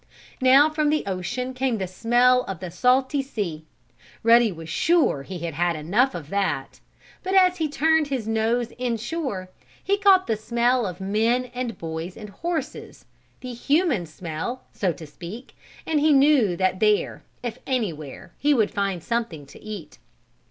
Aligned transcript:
Now 0.41 0.67
from 0.67 0.89
the 0.89 1.05
ocean 1.05 1.53
came 1.53 1.77
the 1.77 1.85
smell 1.85 2.41
of 2.45 2.59
the 2.59 2.71
salty 2.71 3.21
sea. 3.21 3.65
Ruddy 4.23 4.51
was 4.51 4.67
sure 4.67 5.21
he 5.21 5.37
had 5.37 5.53
had 5.53 5.75
enough 5.75 6.15
of 6.15 6.31
that. 6.31 6.79
But 7.21 7.35
as 7.35 7.57
he 7.57 7.69
turned 7.69 8.07
his 8.07 8.27
nose 8.27 8.71
inshore 8.79 9.51
he 9.83 9.99
caught 9.99 10.25
the 10.25 10.35
smell 10.35 10.87
of 10.87 11.01
men 11.01 11.51
and 11.53 11.77
boys 11.77 12.17
and 12.17 12.29
horses 12.31 13.05
the 13.41 13.53
human 13.53 14.07
smell, 14.07 14.63
so 14.73 14.91
to 14.91 15.05
speak, 15.05 15.55
and 15.85 15.99
he 15.99 16.11
knew 16.13 16.57
that 16.57 16.79
there, 16.79 17.21
if 17.43 17.59
anywhere, 17.67 18.33
he 18.39 18.55
would 18.55 18.71
find 18.71 19.03
something 19.03 19.45
to 19.45 19.61
eat. 19.61 19.99